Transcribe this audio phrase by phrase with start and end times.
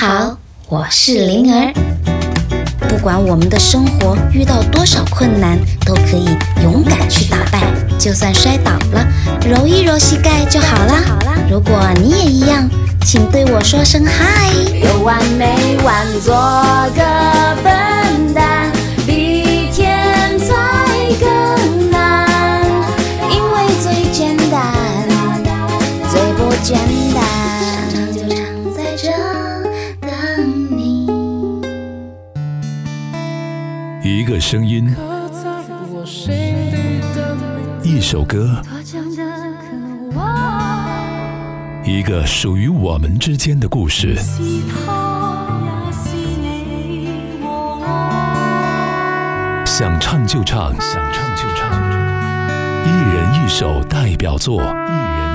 [0.00, 0.36] 好，
[0.68, 1.72] 我是灵儿。
[2.88, 6.28] 不管我们的生活遇到多少困难，都可以
[6.62, 7.64] 勇敢去打败。
[7.98, 9.04] 就算摔倒了，
[9.44, 11.02] 揉一揉膝盖就好啦。
[11.50, 12.70] 如果你也一样，
[13.04, 14.52] 请对我说声嗨。
[14.72, 16.32] 有完没完，做
[16.94, 18.70] 个笨蛋，
[19.04, 20.54] 比天才
[21.18, 22.64] 更难，
[23.32, 24.72] 因为最简单，
[26.08, 26.78] 最不简
[27.12, 27.47] 单。
[34.50, 34.88] 声音，
[37.82, 38.62] 一首歌，
[41.84, 44.16] 一个属于我们之间的故事。
[49.66, 51.70] 想唱就唱，想唱就唱，
[52.86, 55.27] 一人一首代表作，一人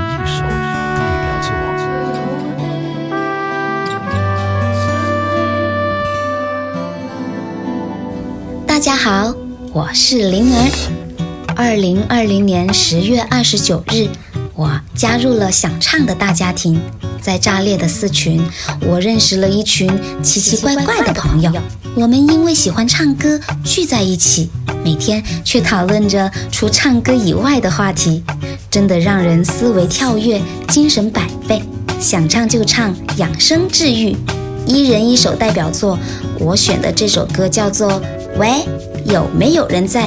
[8.74, 9.32] 大家好，
[9.71, 10.71] 我是灵儿。
[11.55, 14.07] 二零二零年十月二十九日，
[14.55, 16.82] 我加入了想唱的大家庭。
[17.21, 18.44] 在炸裂的四群，
[18.82, 19.88] 我认识了一群
[20.24, 21.51] 奇奇怪怪的朋友。
[21.94, 24.49] 我们因为喜欢唱歌聚在一起，
[24.84, 28.24] 每天却讨论着除唱歌以外的话题，
[28.71, 31.62] 真的让人思维跳跃，精神百倍。
[31.99, 34.18] 想唱就唱，养生治愈。
[34.66, 35.98] 一人一首代表作，
[36.40, 37.92] 我选的这首歌叫做
[38.38, 38.66] 《喂，
[39.06, 40.04] 有没有人在》。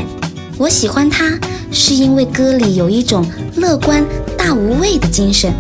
[0.58, 1.38] 我喜欢它，
[1.70, 3.24] 是因为歌里有一种
[3.56, 4.04] 乐观
[4.36, 5.52] 大无畏的精神。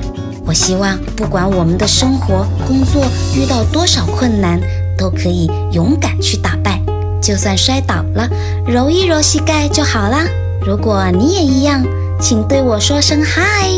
[0.46, 4.60] 我希望，不管我们的生活、工作遇到多少困难，
[4.96, 6.80] 都可以勇敢去打败。
[7.20, 8.28] 就算摔倒了，
[8.66, 10.26] 揉一揉膝盖就好啦。
[10.64, 11.84] 如果你也一样，
[12.20, 13.68] 请对我说声嗨。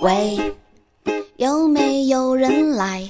[0.00, 0.54] 喂，
[1.36, 3.02] 有没有人来？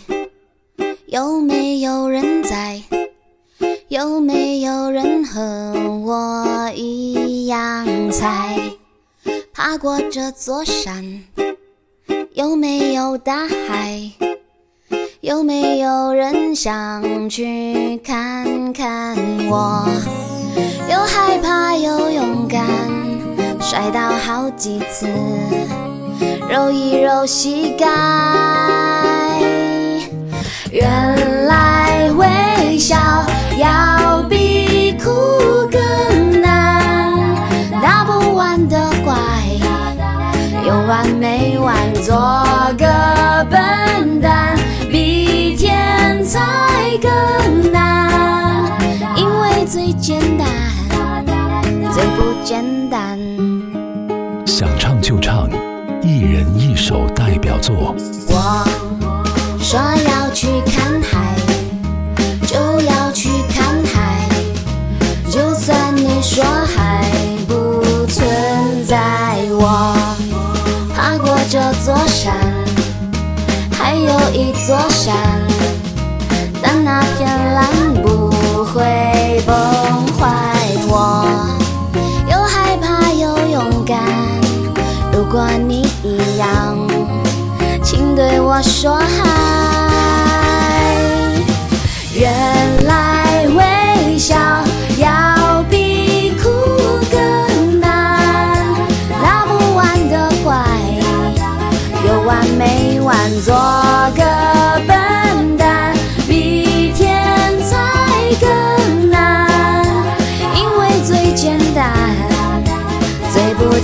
[8.03, 8.72] 样猜？
[9.53, 11.22] 爬过这座山，
[12.34, 14.10] 有没有大海？
[15.21, 19.16] 有没有人想去看看
[19.49, 19.88] 我？
[20.91, 22.66] 又害怕又勇敢，
[23.60, 25.06] 摔倒好几次，
[26.50, 27.87] 揉一揉膝盖。
[30.72, 32.97] 原来微笑
[33.59, 33.69] 要
[40.92, 42.14] 完没完，做
[42.76, 44.54] 个笨蛋，
[44.91, 46.38] 比天才
[47.00, 48.70] 更难，
[49.16, 50.47] 因为最简单，
[51.94, 53.19] 最不简单。
[54.44, 55.48] 想唱就唱，
[56.02, 57.94] 一人一首代表作。
[58.28, 58.62] 我
[59.58, 61.31] 说要去看海，
[71.62, 72.34] 这座山，
[73.71, 75.15] 还有一座山，
[76.61, 77.71] 但那片蓝
[78.03, 78.33] 不
[78.65, 79.55] 会崩
[80.19, 80.56] 坏
[80.89, 81.25] 我。
[82.28, 84.03] 又害怕又勇敢，
[85.12, 86.77] 如果你一样。
[87.81, 89.62] 请对我说嗨。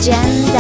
[0.09, 0.59] 最不简单。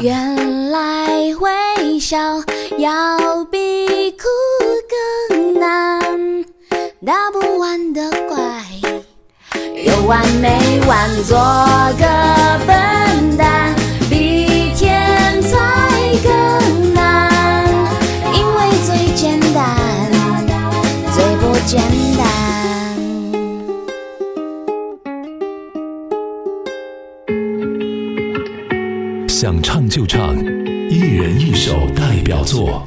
[0.00, 2.16] 原来微笑
[2.78, 4.24] 要比哭
[5.30, 6.44] 更难，
[7.04, 8.36] 打不完的怪，
[9.84, 11.36] 有完没完，做
[11.98, 12.06] 个
[12.66, 12.75] 笨
[21.66, 21.80] 简
[22.16, 22.24] 单。
[29.28, 30.36] 想唱就唱，
[30.88, 32.86] 一人一首代表作。